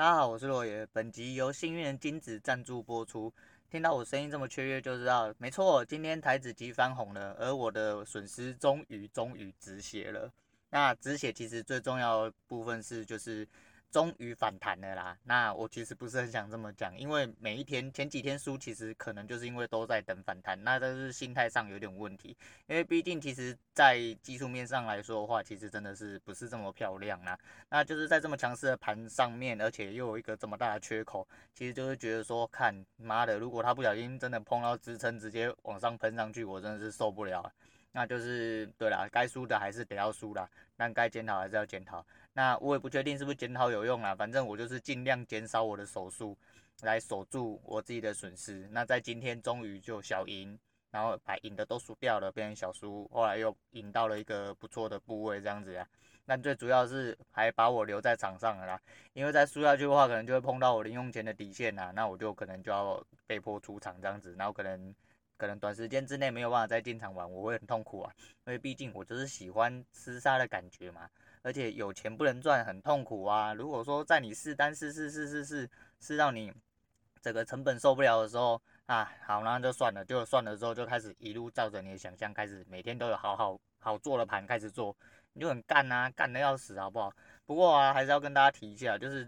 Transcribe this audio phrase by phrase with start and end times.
[0.00, 0.88] 大家好，我是洛爷。
[0.94, 3.30] 本集由幸运的金子赞助播出。
[3.70, 10.32] 听到我声音这么雀跃，就知道没错，今天台子机翻红了，而我的损失终于终于止血了。
[10.70, 13.46] 那止血其实最重要的部分是就是。
[13.90, 15.18] 终于反弹了啦！
[15.24, 22.36] 那我其实不是很想这么讲，因为每一天前几天输，其实可能就是因为都在等反弹，那但是心态上有点问题。
[22.68, 27.36] 因为毕竟其实在技术面上来说的话，其实真的是不是这么漂亮啦。
[27.68, 37.52] 那就是在这么强势的盘上面，而且又有一个这么大的缺口，其实就是觉得说，看妈的，如果他不小心真的碰到支撑，直接往上喷上去，我真的是受不了。
[37.92, 42.06] 那就是对啦，该输的还是得要输啦，但该检讨还是要检讨。
[42.32, 46.38] 那我也不确定是不是检讨有用啦，反正我就是尽量减少我的手数，
[46.82, 48.68] 来守住我自己的损失。
[48.70, 50.56] 那在今天终于就小赢，
[50.92, 55.84] 然后把赢的都输掉了，变成小输，后来又赢到了一个不错的部位这样子啊。
[56.24, 58.80] 但最主要是还把我留在场上了啦，
[59.14, 64.94] 因为再输下去的话，可能就会碰到我零用钱的底线啦，那我就可能就要被迫出场这样子，然后可能。
[65.40, 68.12] 可能短时间之内没有办法再进场玩，我会很痛苦啊，
[68.44, 71.08] 因为毕竟我就是喜欢厮杀的感觉嘛，
[71.40, 73.54] 而且有钱不能赚，很痛苦啊。
[73.54, 76.52] 如果说在你试单试试试试试试到你
[77.22, 84.94] 整个成本受不了的时候啊，好，那就算了，就算了之后就开始一路照着你的想象开始，每天都有好好好做的盘开始做，
[85.32, 87.10] 你就很干啊，干的要死好不好？
[87.46, 89.26] 不过啊，还是要跟大家提一下，就是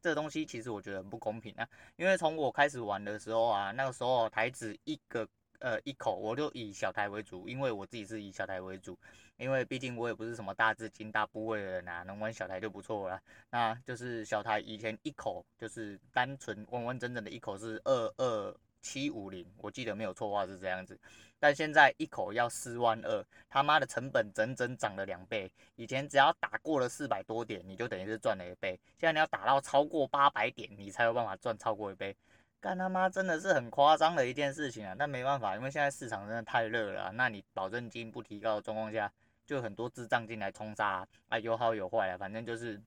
[0.00, 5.28] 这东西其实我觉得很不公平啊，因为从我开始玩的时候啊，那个时候台子一个。
[5.60, 8.98] 呃，一口我就以小台为主，因为我自己是以小台为主，
[9.36, 13.20] 因为毕竟我也不是什么大资金大部位的人啊，能玩小台就不错了。
[13.50, 20.98] 那就是小台以前一口就是单纯完完整整的一口是二二七五零，我记得没有错话是这样子。
[21.38, 25.50] 但现在一口要四万二，他妈的成本整整涨了两倍。
[25.76, 32.14] 以前只要打过了四百多点，你就等于是赚了一倍，现在你要打到超过八百点，你才有办法赚超过一倍。
[32.60, 34.94] 干他妈真的是很夸张的一件事情啊！
[34.98, 37.10] 但没办法，因为现在市场真的太热了。
[37.12, 39.10] 那你保证金不提高的状况下，
[39.46, 42.80] 就很多智障进来冲杀啊，有好有坏啊，反正就是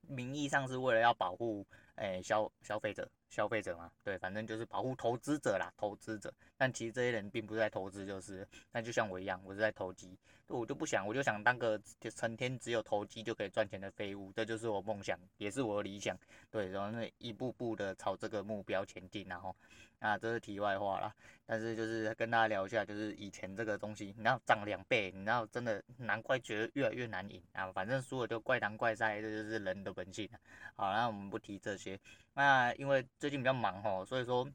[0.00, 3.08] 名义上是为了要保护诶消消费者。
[3.28, 6.32] 消费者嘛，对，反正就是保护投资者啦，投资者。
[6.56, 10.16] 但其实这些人并不是在投资，就是，那就像我一样，我是在投机，
[10.48, 16.16] 我就不想，我就想当个就成天只有投机就可以赚钱的废物，这就是我梦想，也是我的理想，
[16.50, 19.54] 对，然后那一步步的朝这个目标前进，然后，
[19.98, 21.12] 啊，这是题外话啦。
[21.48, 30.28] 但是就是跟大家聊一下，就是以前这个东西，你知道涨两倍，你知道真的难怪觉得越来越难赢啊，反正输了就怪当怪赛，这就是人的本性。
[30.76, 31.98] 好，那我们不提这些。
[32.34, 34.48] 那因为最近比较忙哦，所以说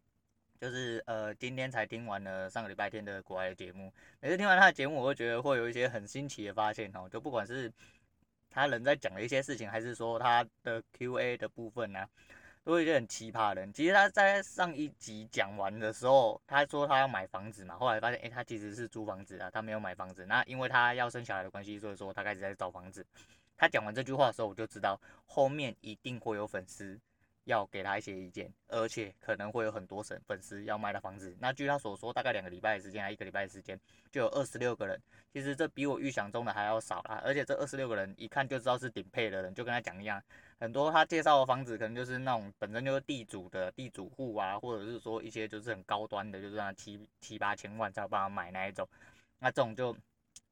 [0.61, 3.91] 就是呃今天才听完了上个礼拜天的国外的节目。
[4.19, 7.73] 每次听完他的节目，我会觉得会有一些很新奇的发现吼，就不管是
[8.47, 12.07] 他人在讲的一些事情，还是说他的 Q&A 的部分呢、
[12.63, 13.73] 都会一些很奇葩的人。
[13.73, 20.27] 其实他在上一集讲完的时候，他说他要买房子嘛，后来发现诶、他其实是租房子啊，他没有买房子。
[20.27, 23.03] 那因为他要生小孩的关系，所以说他开始在找房子。
[23.57, 26.99] 他讲完这句话的时候，我就知道后面一定会有粉丝。
[27.45, 31.35] 要给他一些意见，而且可能会有很多粉粉丝要卖的房子。
[31.39, 33.79] 那据他所说，大概两个礼拜的时间，还一个礼拜的时间，
[34.11, 35.01] 就有二十六个人。
[35.33, 37.21] 其实这比我预想中的还要少啦。
[37.23, 40.21] 而且这二十六个人一看就知道是顶配的人，就跟他讲一样，
[40.59, 48.87] 很多他介绍的房子可能就是那种本身就是地主的地主户啊，或者是说一些就是很高端的，就是那七七八千万才有办法买那一种。
[49.39, 49.95] 那这种就。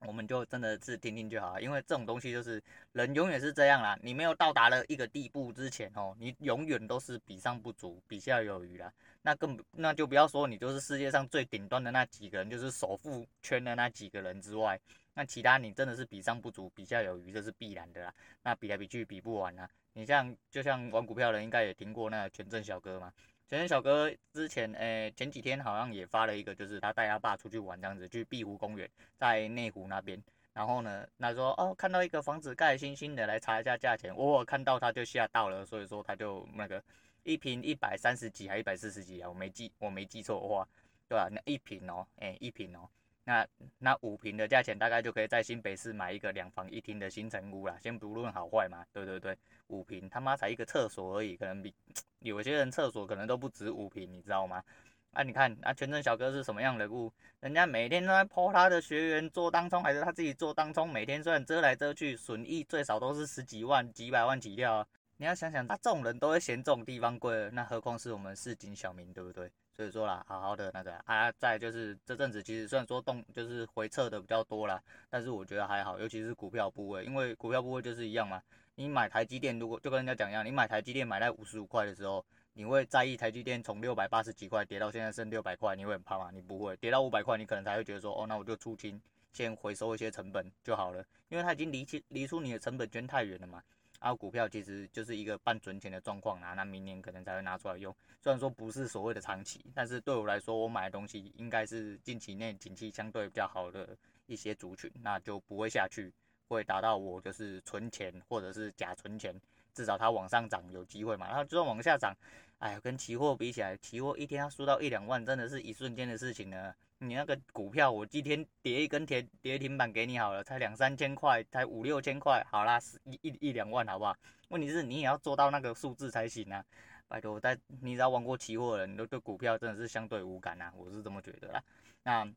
[0.08, 2.62] 我们就真的是听听就好，因为这种东西就是
[2.94, 3.98] 人永远是这样啦。
[4.02, 8.92] 你没有到达了一个地步之前哦，你永远都是比上不足，比下有余啦。
[9.22, 14.80] 那更那就不要说你就是世界上最顶端的那几个人，就是首富圈的那几个人之外，
[15.14, 18.14] 那其他你真的是比上不足，比下有余，这是必然的啦。
[18.42, 19.70] 那比来比去比不完啊。
[19.92, 23.12] 你像就像玩股票的人应该也听过那个权证小哥嘛。
[23.50, 28.88] 前天小哥之前，诶、前几天好像也发了一个，就是他带他爸出去玩这样子，去碧湖公园，
[29.18, 30.22] 在内湖那边。
[30.54, 34.16] 然后呢，他说，哦，看到一个房子盖新新的，来查一下价钱。
[34.16, 36.84] 我看到他就吓到了，所以说他就那个
[37.24, 40.68] 一平一百三十几还一百四十几啊，我没记我没记错的话，
[41.08, 41.28] 对吧？
[41.32, 42.88] 那一平哦，诶、一平哦。
[43.30, 43.48] 那
[43.78, 49.38] 那五平的价钱大概就可以在新北市买一个两房一厅的新城屋啦，先不论好坏嘛，对对对，
[49.68, 51.72] 五平他妈才一个厕所而已，可能比
[52.22, 54.64] 有些人厕所可能都不止五平，你知道吗？
[55.12, 57.14] 啊，你看啊，权证小哥是什么样的人物？
[57.40, 64.88] 人家每天都在 po 他的学员做当冲，还是他自己做当冲，每天虽然遮来遮去，损益最少都是十几万、几百万起跳。
[65.18, 69.52] 你要想想，他这种人都会嫌这种地方贵，那何况是我们市井小民，对不对？
[69.80, 78.44] 所以说啦，好好的那个啊，再就是这阵子其实虽然说动就是回撤的比较多啦，但是我觉得还好，尤其是股票部位，因为股票部位就是一样嘛，
[78.76, 86.30] 你买台积电，如果就跟人家讲一样，你买台积电买在五十五块的时候，你会在意台积电从六百八十几块跌到现在剩六百块，你会很怕吗？
[86.30, 89.02] 你不会，跌到五百块，你可能才会觉得说，哦，那我就出清，
[89.32, 93.64] 先回收一些成本就好了，因为它已经离离出你的成本圈太远了嘛。
[94.00, 97.94] 然后股票其实就是一个半存钱的状况啊，那明年可能才会拿出来用。
[98.22, 106.12] 虽然说不是所谓的长期，但是对我来说，我买的东西应该是近期内景气相对比较好的一些族群，那就不会下去，
[106.48, 109.34] 会达到我就是存钱或者是假存钱，
[109.74, 111.28] 至少它往上涨有机会嘛。
[111.28, 112.16] 然后就算往下涨，
[112.60, 116.74] 哎呀，跟期货比起来，期货一天要输到一两万，真的是一瞬间的事情呢。
[117.02, 124.14] 你那个股票，我今天跌一根跌跌停板给你好了，才两三千块，才五六千块，好啦，一一一两万好不好？
[124.50, 126.64] 问题是你也要做到那个数字才行啊！
[127.08, 131.64] 拜托，在你只要玩过期货的人，你都对股票真的是相对无感啊，我是这么觉得啦。
[132.04, 132.30] 那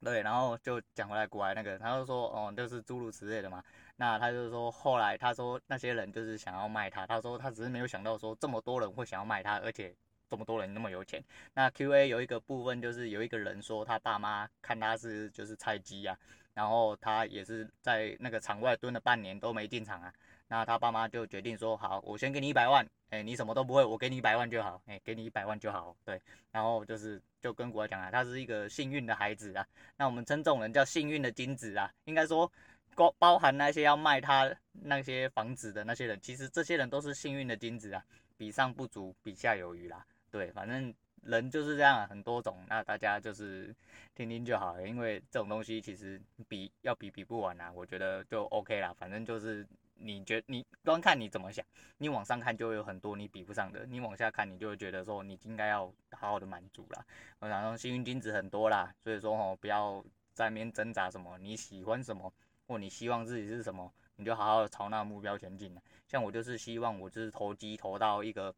[0.00, 3.62] 对，然后就讲回来国外那个，他就说哦，就是诸如此类的嘛。
[3.94, 9.94] 那他就说后来他说那些人就是想要卖他，他说他只是没有想到说这么多人会想要卖他，而且。
[10.32, 16.18] 这么多人那么有钱，那 Q&A 有一个部分就是有一个人说他爸妈看他是就是菜鸡啊，
[16.54, 20.10] 然后他也是在那个场外蹲了半年都没进场啊，
[20.48, 26.18] 那他爸妈就决定说好，我先给你一百万，哎，你什么都不会，我给你一百万就好，哎，给你一百万就好，对，
[26.50, 29.66] 然后就是就跟国外讲啊，他是一个幸运的孩子啊，
[29.98, 32.50] 那我们称这种人叫幸运的金子啊，应该说
[32.94, 38.02] 包包含那些要卖他那些房子的那些人，其实这些人都是幸运的金子啊，
[38.38, 40.04] 比上不足，比下有余啦。
[40.32, 40.92] 对，反正
[41.24, 43.72] 人就是这样，很多种，那大家就是
[44.14, 46.18] 听听就好了，因为这种东西其实
[46.48, 48.94] 比要比比不完啊，我觉得就 OK 啦。
[48.98, 49.64] 反正就是
[49.94, 51.62] 你觉你端看你怎么想，
[51.98, 57.04] 你往上看就会有很多你比不上的，你往下看你就会觉得说你应该要好好的满足啦。
[57.40, 60.02] 我想说幸运金子很多啦，所以说哦，不要
[60.32, 62.32] 在那边挣扎什么，你喜欢什么
[62.66, 65.78] 或你希望自己是什么，你就好好朝那个目标前进。
[66.08, 68.52] 像我就是希望我就是投机投到一个。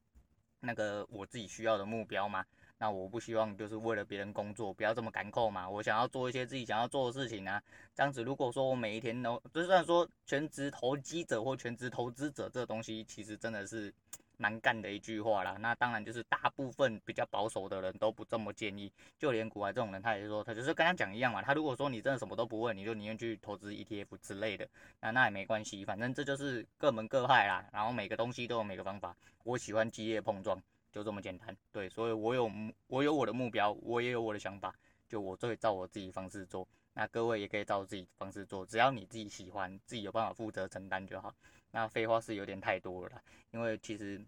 [0.64, 2.44] 那个我自己需要的目标嘛，
[2.78, 5.68] 那我不希望就是为了别人工作，不要这么干扣嘛。
[5.68, 7.62] 我想要做一些自己想要做的事情啊。
[7.94, 13.92] 这样子，如果说我每一天都，就算说全职投机者或全职投资者这个东西，其实真的是
[14.36, 15.56] 蛮干的一句话啦。
[15.60, 21.40] 那当然就是大部分比较保守的人都不这么建议，就连股外这种人，他也是说，他就是跟他讲一样嘛。
[21.42, 24.68] 他如果说你真的什么都不问，你就宁愿去投资 ETF 之类的，
[25.00, 27.64] 那那也没关系，反正这就是各门各派啦。
[27.72, 29.16] 然后每个东西都有每个方法。
[29.44, 30.58] 我喜欢激烈碰撞，
[30.90, 31.56] 就这么简单。
[31.70, 32.50] 对，所以我有
[32.86, 34.74] 我有我的目标，我也有我的想法，
[35.08, 36.66] 就我会照我自己方式做。
[36.94, 41.34] 那各位也可以照自己方式做，只要你自己喜欢，自己有办法负责承担就好。
[41.74, 44.24] 那废话是有点太多了啦，因为其实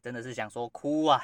[0.00, 1.20] 真的是想说哭啊！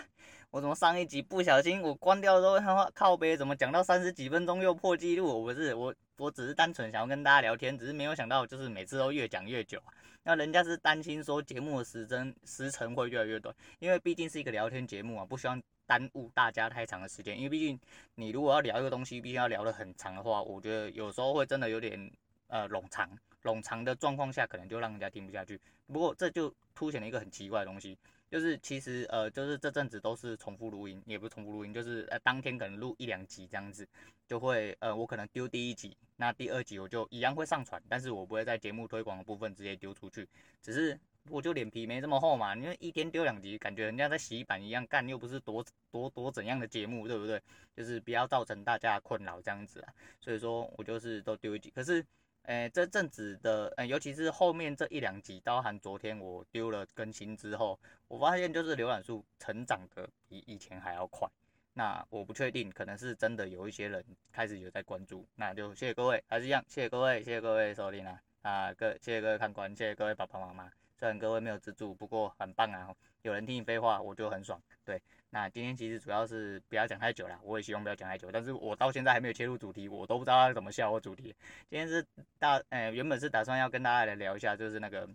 [0.51, 5.27] 我怎么上一集不小心我关掉的时候，他妈靠背怎么讲到三十几分钟又破纪录？
[5.27, 9.79] 我不是我，我只是单纯想要跟大家聊天，只是没有想到就是每次都越讲越久。
[9.79, 9.95] 啊
[10.25, 17.37] 那人家是担心说节目的时针时程会越来越短，因为毕竟是一个聊天节目啊，不希望耽误大家太长的时间。
[17.39, 17.79] 因为毕竟
[18.17, 22.11] 你如果要聊一个东西，必须要聊得很长的话，我觉得有时候会真的有点
[22.49, 23.09] 呃冗长，
[23.43, 25.61] 冗长的状况下可能就让人家听不下去。
[25.87, 27.97] 不过这就凸显了一个很奇怪的东西。
[28.31, 33.89] 就是其实呃，就是这阵子都是重复录音，也不是重复录音，就是呃当天可能录一两集这样子，
[34.27, 40.29] 就会呃我可能丢第一集，那第二集我就一样会上传，但是我不会在节目推广的部分直接丢出去，
[40.61, 41.01] 只是
[41.31, 47.43] 我就脸皮没这么厚嘛，因为一天丢两集，感觉人家在洗版一样干，又不是多多多怎样的节目，对不对？
[47.75, 49.89] 就是不要造成大家困扰这样子啊，
[50.21, 52.05] 所以说我就是都丢一集，可是。
[52.49, 57.79] 诶，这阵子的，呃，尤其是后面这一两集，包含昨天我丢了更新之后，
[58.09, 61.29] 我发现就是浏览数成长的比以前还要快。
[61.75, 64.03] 那我不确定，可能是真的有一些人
[64.33, 65.29] 开始有在关注。
[65.35, 70.73] 那就谢谢各位，还是一样，谢谢各位，谢谢各位收听啊，啊，各谢谢各位看官，谢谢各位爸爸妈妈。
[70.99, 72.89] 虽然各位没有资助，不过很棒啊，
[73.21, 74.99] 有人听你废话，我就很爽，对。
[75.31, 81.35] 那今天其实主要是不要讲太久了，我也希望不要讲太久，但是我到现在还没有切入主题，我都不知道要怎么笑我主题。
[81.69, 82.05] 今天是
[82.39, 85.09] 大，呃，原本是打算要跟大家来聊一下，就是那个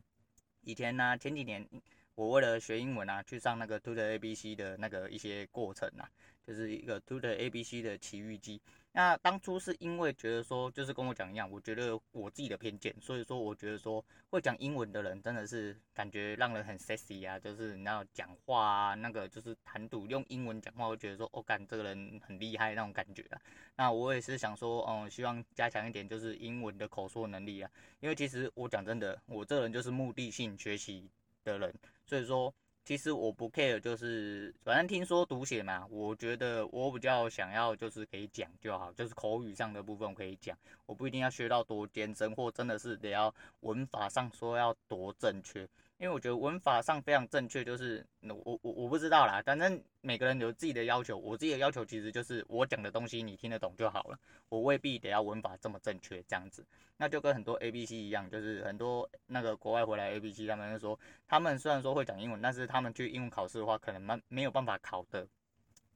[0.62, 1.68] 以前呢、前几年
[2.14, 6.08] 我为了学英文啊，去上那个 Tutor ABC 的那个一些过程啊，
[6.46, 8.62] 就是一个 Tutor ABC 的奇遇记。
[8.96, 23.42] 那当初是因为觉得说，就是跟我讲一样，我觉得我自己的偏见，所以说我觉得说会讲英文的人真的是感觉让人很 sexy 啊，就是你要讲话啊，那个就是谈吐用英文讲话，我觉得说，哦，干这个人很厉害那种感觉啊。
[23.76, 31.10] 那我也是想说，嗯，希望加强一点就是英文的口说能力啊，因为其实我讲真的，我这个人就是目的性学习
[31.44, 31.74] 的人，
[32.06, 32.54] 所以说。
[32.86, 45.66] 其实我不 care，就是反正听说读写嘛，我觉得我比较想要就是可以讲就好，就是口语上的部分可以讲，我不一定要学到多艰深，或真的是得要文法上说要多正确。
[45.98, 54.20] 因为我觉得文法上非常正确，就是我我我不知道啦，反正每个人有自己的要求，我自己的要求其实就是我讲的东西你听得懂就好了，
[54.50, 56.66] 我未必得要文法这么正确这样子。
[56.98, 65.26] 那就跟很多 A B C 一样，就是很多那个国外回来 A B C，他们就说，他们虽然说会讲英文，但是他们去英文考试的话，可能没没有办法考的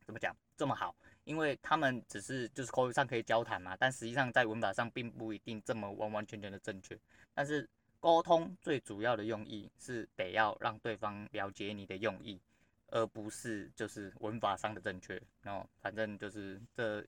[0.06, 6.98] 怎么讲这么好，因为他们只是就是口语上可以交谈嘛，但实际上在文法上并不一定这么完完全全的正确，
[7.34, 7.68] 但是。
[8.00, 12.39] 沟通最主要的用意是得要让对方了解你的用意，
[12.88, 15.20] 而不是就是文法上的正确。
[15.42, 17.04] 然后反正就是这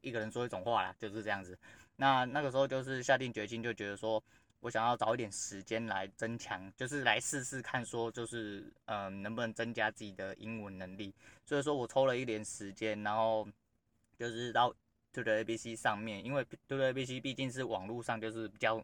[0.00, 1.58] 一个人说一种话啦，就是这样子。
[1.96, 4.22] 那那个时候就是下定决心，就觉得说
[4.60, 11.12] 我想要找一点时间来增强，就是来试试看，说就是嗯、能不能增加自己的英文能力。
[11.44, 13.46] 所以说我抽了一点时间，然后
[14.16, 14.72] 就是到
[15.12, 18.82] To the ABC 上面，因为 To the ABC 毕竟是网络上就是比较。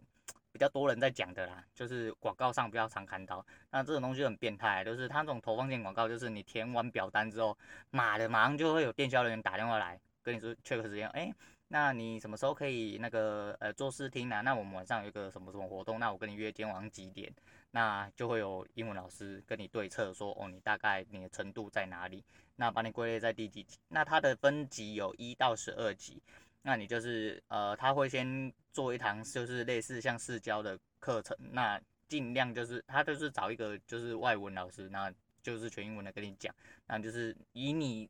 [0.52, 3.44] 比较多人在讲的啦，就是广告上比较常看到。
[3.70, 7.56] 那这种东西很变态，就是他这种投放性广告，就是你填完表单之后，
[7.90, 11.32] 妈的，马上就会有电销人员打电话来跟你说 check 时间，哎，
[11.68, 14.40] 那你什么时候可以那个呃做试听啊？
[14.40, 17.32] 那我们晚上有一个什么什么活动，那我跟你约今天晚上几点？
[17.70, 22.24] 那就会有英文老师跟你对测说，哦，你大概你的程度在哪里？
[22.56, 23.78] 那把你归类在第几级？
[23.88, 26.22] 那它的分级有一到十二级。
[26.62, 36.54] 那你就是呃，他会先做一堂就是类似像市教的课程，那尽量就是他就是找一个就是外文老师，那就是全英文的跟你讲，
[36.86, 38.08] 那就是以你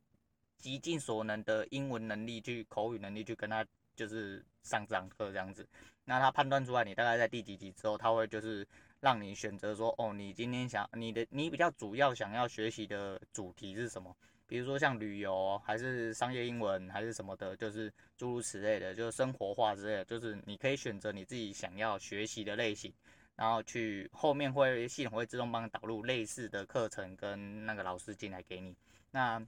[0.59, 5.67] 极尽所能的英文能力去口语能力去跟他就是上这堂课这样子，
[6.05, 8.63] 那他判断出来你大概在第几级之后，他会就是
[8.99, 14.15] 让你选择说，哦，你今天想你的你比较主要想要学习的主题是什么？
[14.49, 22.91] 比如说像旅游，还是商业英文，还是什么的，就是诸如此类的，就是生活化之类的，就是你可以选择你自己想要学习的类型，
[23.35, 28.75] 然后去后面会系统会自动帮你导入类似的课程跟那个老师进来给你。
[29.11, 29.39] 那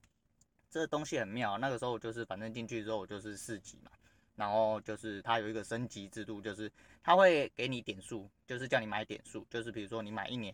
[0.69, 3.89] 这东西很妙，那个时候就是反正进去之后就是四级嘛，
[4.35, 10.53] 然后就是它有一个升级制度，就是它会给你点数，就是叫你买点数，就是比如说你买一年。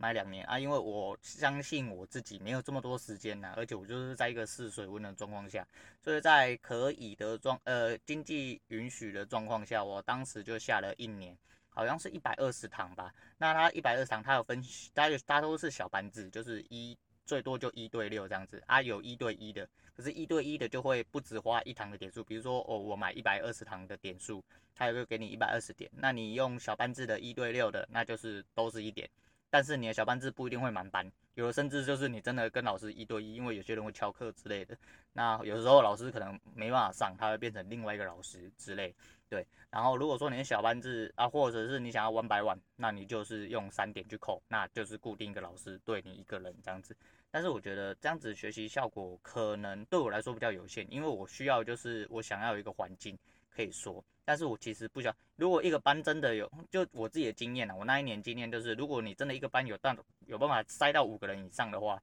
[0.00, 5.66] 买两年啊，因为我相信我自己没有这么多时间呐，而且我就是在一个试水温的状况下，
[6.00, 11.36] 所以在可以的状呃经济允许的状况下，我当时就下了一年，
[11.68, 13.12] 好像是一百二十堂吧。
[13.38, 14.62] 那它一百二十堂，它有分，
[14.94, 24.42] 它有它都是小班制，就是一最多就一对六这样子啊，有一对一的，可是，一对一的就会不止花一堂的点数，比如说哦，我买一百二十堂的点数，
[24.76, 29.10] 它也会给你一百二十点，那你用小班制的一对六的，那就是都是一点。
[29.50, 34.76] 但是你的小班制不一定会满班，有的甚至就是你真的跟老师一对一，因为有些人会翘课之类的。
[35.12, 38.94] 那有时候老师可能没办法上，他会变成另外一个老师之类。
[39.30, 46.96] 对，然后如果说你的小班制啊，或者是你想要 one by one，那你就是用三点去扣，那就是固定一个老师对你一个人这样子。
[47.30, 53.18] 但是我觉得这样子学习效果可能对我来说比较有限，因为我需要就是我想要一个环境
[53.58, 54.04] 可以说。
[54.24, 59.96] 但是我其实不想，如果一个班真的有，就我自己的经验啊，我那一年经验就是，如果你真的一个班有但
[60.26, 62.00] 有办法塞到五个人以上的话，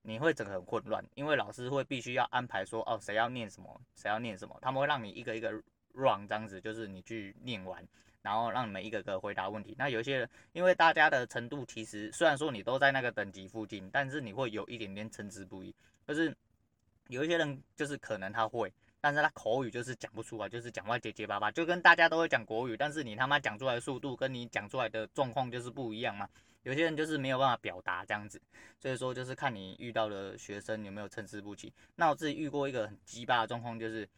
[0.00, 5.50] 你会整个很混乱，因为老师会必须要安排说，哦，谁要念什么，谁要念什么，他们会让你一个一个
[5.92, 7.84] run 这样子，就是你去念完，
[8.22, 9.74] 然后让你们一个个回答问题。
[9.76, 15.74] 那有一些人，因为大家的程度其实虽然说你都在那个等级附近，但是你会有一点点参差不一，
[16.06, 16.32] 就是
[17.08, 18.72] 有一些人就是可能他会。
[19.04, 26.26] 但是他口语就是讲不出来，就是讲话结结巴巴，就跟大家都会讲国语，但是你他妈讲出来的速度跟你讲出来的状况就是不一样嘛。
[26.62, 28.40] 有些人就是没有办法表达这样子，
[28.80, 31.70] 所以说就是看你遇到的学生有没有参差不齐。
[31.96, 34.08] 那我自己遇过一个很鸡巴的状况，就是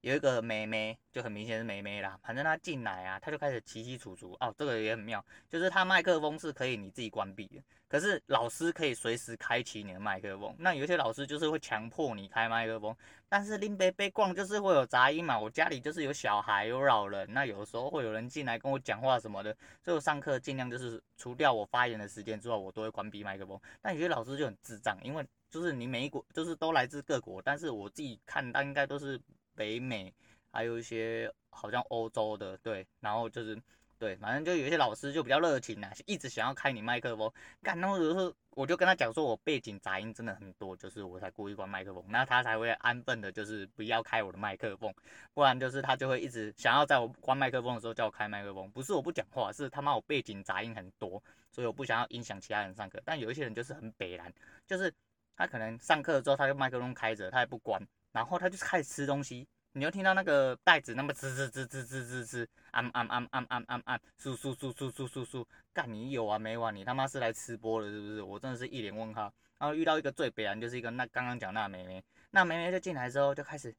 [0.00, 7.62] 有一个妹妹，就很明显是妹妹啦，反正她进来啊，她就开始起起楚楚哦，这个也很妙，就是她麦克风是可以你自己关闭的。
[7.86, 12.96] 可是老师可以随时开启你的麦克风，那有些老师就是会强迫你开麦克风，
[13.28, 15.36] 但是林北北逛就是会有杂音嘛。
[15.38, 19.52] 我家里就是有小孩有老人，那有时候会有人进来跟我讲话什么的，
[19.84, 23.60] 所以我上课尽量就是除掉我发言的时间之外，我都会关闭麦克风。
[23.82, 29.20] 但有些老师就很智障，因为就是你每一国就是都来自各国，但是我自己看他应该都是
[29.60, 30.10] 北美，
[30.50, 33.60] 还有一些好像欧洲的，对，然后就是。
[34.00, 37.30] 对，反正就有一些老师就比较热情啊，一直想要开你麦克风。
[37.62, 44.90] 干，那时候我就跟他讲说，我背景杂音真的很多，就是我才故意关麦克风，那他才会安分的，就是不要开我的麦克风，
[45.34, 48.70] 不然就是他就会一直想要在我关麦克风的时候叫我开麦克风。
[48.70, 52.98] 不是我不讲话，是他妈我背景杂音很多，所以我不想要影响其他人上课。
[53.04, 54.32] 但有一些人就是很北然，
[54.66, 54.90] 就是
[55.36, 59.46] 他可能上课之后他就麦克风开着，他也不关，然后他就开始吃东西。
[59.72, 66.74] 你就听到那个袋子那么吱吱吱吱吱吱吱，按按按按按按按，簌簌簌簌簌簌簌，干你有完没完？
[66.74, 68.22] 你他妈是来吃播的，是不是？
[68.22, 69.32] 我真的是一脸问号。
[69.58, 72.02] 然后遇到一个最北烂，就是一个那刚刚讲那妹妹，
[72.32, 73.72] 那妹妹就进来之后就开始，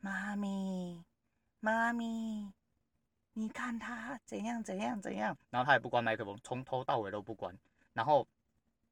[0.00, 1.02] 妈咪，
[1.60, 2.52] 妈咪，
[3.32, 7.56] 你看她怎样怎样怎样，然后她也不关麦克风，从头到尾都不关，
[7.94, 8.28] 然后。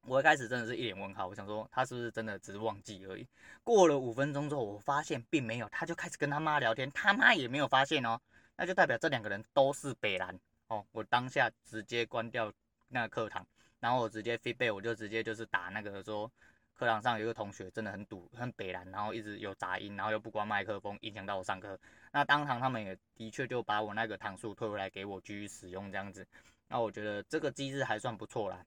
[0.08, 3.26] 我一开始真的是一脸问号，我想说他是不是真的只是忘记而已。
[3.64, 8.20] 过了五分钟之后，我发现并没有，他就开始跟他妈聊天，他妈也没有发现哦，
[8.56, 10.86] 那就代表这两个人都是北兰哦。
[10.92, 12.52] 我当下直接关掉
[12.88, 13.44] 那个课堂，
[13.80, 16.30] 然后我直接 feedback，我就直接就是打那个说
[16.74, 21.76] 课堂上有一个同学真的很堵很北兰，然后一直有杂音，然后又不关麦克风，影响到我上课。
[22.12, 26.24] 那当堂他们也的确就把我那个堂数退回来给我继续使用这样子。
[26.68, 28.64] 那我觉得这个机制还算不错啦。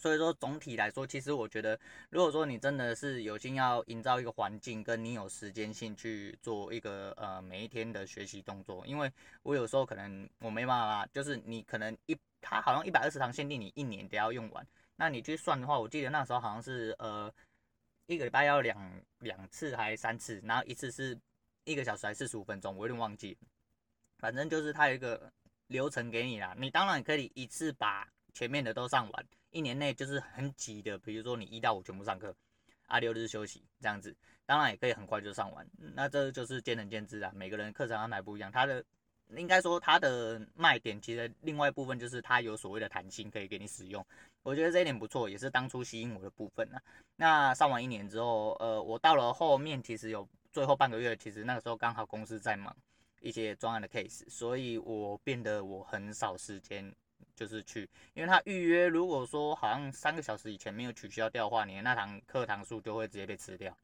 [0.00, 1.78] 所以说总体来说，其实我觉得，
[2.08, 14.66] 如果说你真的是有心要营造一个环境，跟你有时间性去做一个呃每一天的学习动作，因为我有时候可能我没办法，就是你可能一他好像一百二十堂限定你一年得要用完，
[14.96, 17.30] 那你去算的话，我记得那时候好像是呃
[18.06, 21.14] 一个礼拜要两两次还是三次，然后一次是
[21.64, 23.36] 一个小时还是四十五分钟，我有点忘记，
[24.16, 25.30] 反正就是他有一个
[25.66, 29.26] 流程给你啦，你当然可以一次把前面的都上完。
[29.50, 32.32] 一年内就是很挤的，比如说你一到五全部上课，
[32.86, 34.14] 啊六日休息这样子，
[34.46, 35.66] 当然也可以很快就上完。
[35.76, 38.52] 那这就是见仁见智啊，每个人课程安排不一样。
[38.52, 38.84] 它的
[39.36, 44.06] 应该说它的卖点，其实另外一部分就是它有所谓的弹性可以给你使用。
[44.44, 46.80] 我觉得这一点不错，也是当初吸引我的部分啊。
[47.16, 52.74] 那上完一年之后，呃，我到了后面其实有最后半个月，其实那个时候刚好公司在忙
[53.20, 56.94] 一些专案的 case，所以我变得我很少时间。
[57.40, 63.74] 就是去，因为他预约，如果说好像三个小时以前没有取消掉的话，你的那堂课堂数就会直接被吃掉。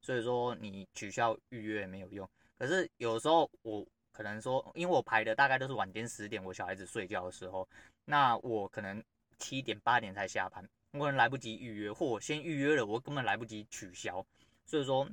[0.00, 2.30] 所以说你取消预约也没有用。
[2.56, 7.68] 可是有时候我可能说，因为我排的大概都是晚间十点，我小孩子睡觉的时候，
[8.04, 9.02] 那我可能
[9.38, 14.24] 七点八点才下班，我可能来不及预约，或我先预约了，我根本来不及取消。
[14.64, 15.10] 所以说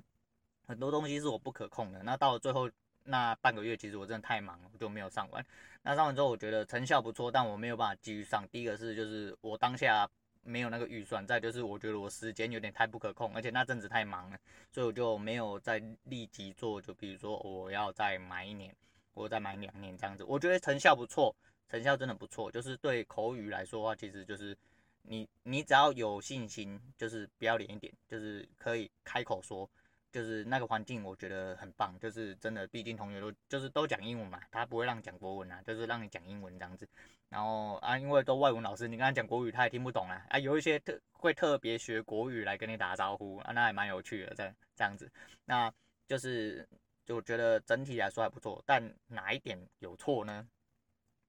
[0.67, 2.03] 很多东西是我不可控的。
[2.03, 2.69] 那到了最后。
[3.09, 5.41] 那半个月其实我真的太忙了，我就没有上完。
[5.89, 8.45] 那上完之后，我觉得成效不错，但我没有办法继续上。
[8.51, 10.05] 第一个是就是我当下
[10.43, 14.37] 没有那个预算，再就是我觉得我时间有点太不可控，而且那阵子太忙了，
[14.69, 16.81] 所以我就没有再立即做。
[16.81, 18.75] 就比如说我要再买一年，
[19.13, 21.33] 我再买两年这样子，我觉得成效不错，
[21.69, 22.51] 成效真的不错。
[22.51, 24.57] 就是对口语来说的话，其实就是
[25.03, 29.69] 你你只要有信心，就是不要脸一点，就是可以开口说。
[30.17, 31.95] 就是那个环境，我觉得很棒。
[31.99, 36.89] 就是真的，毕竟同学都就是都讲英文嘛，他不会让你讲国文啊，就是让你讲英文这样子。
[37.29, 40.25] 然后啊，因为都外文老师，你跟他讲国语，他也听不懂啊。
[40.29, 45.07] 啊，有一些特会特别学国语来跟你打招呼啊，那还蛮有趣的，这这样子。
[45.45, 45.71] 那
[46.07, 46.67] 就是
[47.05, 50.47] 就觉得整体来说还不错，但哪一点有错呢？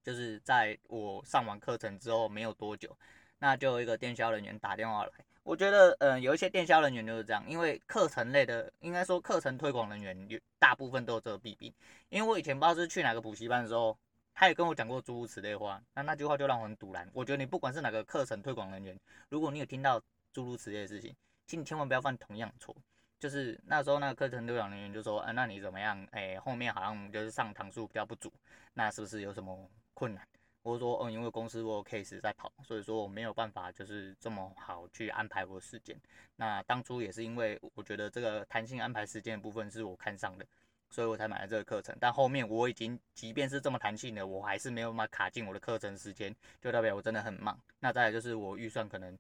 [0.03, 2.97] 就是在我上完课程之后没有多久，
[3.39, 5.13] 那就有一个电销人员打电话来。
[5.49, 11.73] 我觉得，嗯、有一些电销人员就是这样，因为课程类的，应该说课程推广人员有大部分都有这个弊病。
[12.11, 13.97] 因为我以前不知道是去哪个补习班的时候，
[14.35, 17.09] 他也跟我讲过诸如此类话，那那句话就让我很赌烂。
[17.15, 18.95] 我觉得你不管是哪个课程推广人员，
[19.31, 19.99] 如果你有听到
[20.35, 22.77] 诸如此类的事情，请你千万不要犯同样的错。
[23.19, 26.07] 就是那时候那个课程推广人员就说，嗯、那你怎么样？
[26.11, 28.31] 哎、后面好像就是上堂数比较不足，
[28.75, 29.59] 那是不是有什么
[29.95, 30.29] 困难？
[30.69, 35.99] 或者说，嗯，因为公司我有 case 在跑，所以说我没有办法就是这么好去安排我的时间。
[36.37, 40.45] 那当初也是因为我觉得这个弹性安排时间的部分是我看上的，
[40.91, 41.97] 所以我才买了这个课程。
[41.99, 47.59] 但后面我已经，即便是这么弹性的，我还是没有办法卡进我的课程时间，就代表我真的很忙。
[47.81, 49.19] 那再来就是我预算可能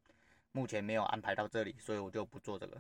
[0.52, 2.76] 目前没有安排到这里，所以我就不做这个。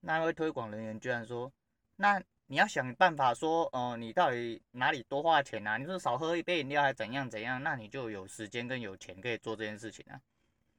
[0.00, 1.50] 那位推广人员居然说，
[1.96, 2.22] 那。
[2.46, 5.78] 你要想办法说，呃，你到底哪里多花钱啊？
[5.78, 7.62] 你说少喝一杯饮料还怎样怎样？
[7.62, 10.20] 那你就有时间跟有钱可以做这件事情啊！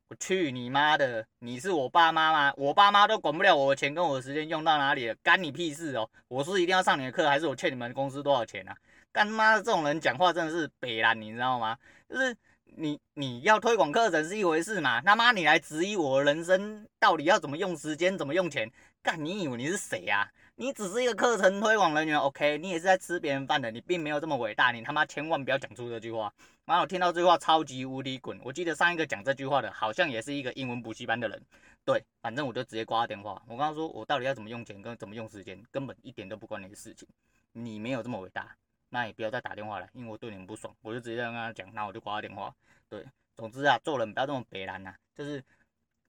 [0.07, 1.25] 我去你妈的！
[1.39, 2.53] 你是我爸妈吗？
[2.55, 6.07] 我爸妈都管不了我的钱跟我的时间用到哪里了，干你屁事哦！
[6.27, 8.77] 我是一定要上你的课，还是我欠你们公司多少钱啊？
[9.11, 11.75] 干妈的这种人讲话真的是北烂，你知道吗？
[12.07, 18.71] 就是你你要推广课程是一回事嘛，他妈你来质疑我人生到底要怎么用时间，怎么用钱？
[19.01, 20.29] 干你以为你是谁啊？
[20.57, 26.33] 你只是一个课程推广人员，OK，你也是在吃别人饭的，你并没有这么伟大，你他妈千万不要讲出这句话。
[26.63, 28.39] 然后我听到这句话超级无敌滚。
[28.41, 31.43] 我记得上一个讲这句话的，好像也是一个英文补习班的人。
[31.83, 33.41] 对，反正我就直接挂他电话。
[33.47, 37.05] 我刚刚说我到底要怎么用钱跟怎么用时间，根本一点都不关你的事情。
[37.51, 38.55] 你没有这么伟大，
[38.89, 42.55] 那也不要再打电话来，因为我对你们不爽，我就直接跟他讲，那我就挂他电话。
[42.87, 45.43] 对，总之啊，做人不要这么北烂呐，就是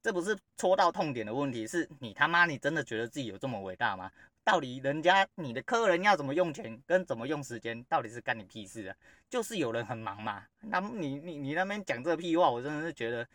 [0.00, 4.09] 这不是戳到痛点的问题，是你他妈你真的觉得自己有这么伟大吗？
[4.46, 8.96] 到底人家你的客人要怎么用钱跟怎么用时间，到底是干你屁事啊？
[9.28, 13.26] 就是有人很忙嘛，那你你你那边讲这屁话，我真的是觉得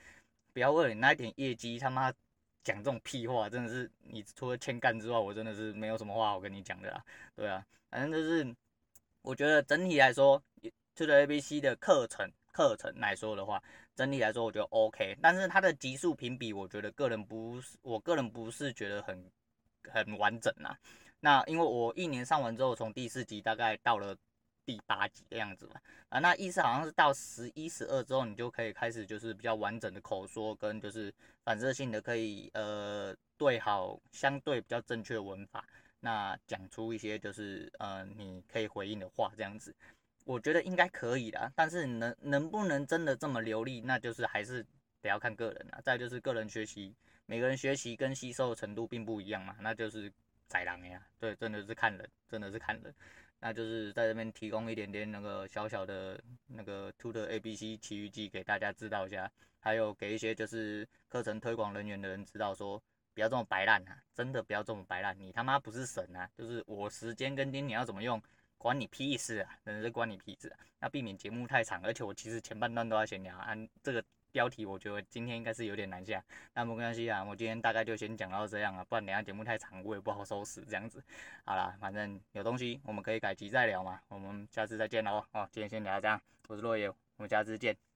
[0.53, 2.09] 不要为了你那点业绩，他妈
[2.63, 7.03] 讲这种屁话，真的是你除了欠干之外，我真的是没有什么话好跟你讲的啦。
[7.35, 8.55] 对啊，反正就是
[9.21, 10.41] 我觉得整体来说
[10.95, 13.61] ，Tutor ABC 的课程课程来说的话，
[13.97, 19.29] 整体来说我觉得 OK，但是它的级数评比，我觉得个人不是，我个人不是觉得很
[19.89, 20.79] 很完整啊。
[21.21, 24.17] 那因为我一年上完之后，从第四级大概到了
[24.65, 25.79] 第八级的样子嘛，
[26.09, 35.63] 啊，那意思好像是到十一、十二之后，你就可以开始就是比较完整的口说跟就是反射性的可以呃对好相对比较正确的文法，
[35.99, 39.75] 那讲出一些就是呃你可以回应的话这样子，
[40.25, 44.65] 我觉得应该可以的，但是能能不能真的这么流利，那就是还是
[45.01, 45.79] 得要看个人啊。
[45.83, 46.95] 再就是个人学习，
[47.27, 50.11] 每个人学习跟吸收的程度并不一样嘛，那就是。
[50.51, 52.93] 宰狼呀，对，真的是看人，真的是看人，
[53.39, 62.83] 那就是在这边提供一点点那个小小的那个图特 ABC 奇遇记给大家知道一下，还有给一些就是课程推广人员的人知道说，
[63.13, 68.21] 不要这么白烂啊，真的不要这么白烂，你他妈不是神啊，就是我时间跟精力要怎么用，
[68.57, 74.03] 关你屁事啊，真的是关你屁事啊，那避免节目太长，而且我其实前半段都要闲聊，按这个。
[74.31, 81.03] 标题我觉得今天应该是有点难下，那没关系啊，我今天大概就先讲到这样了，不然等下节目太长我也不好收拾这样子。
[81.45, 85.25] 好啦，反正有东西我们可以改集再聊嘛，我们下次再见喽。
[85.33, 87.90] 哦，今天先聊到这样，我是落叶，我们下次见。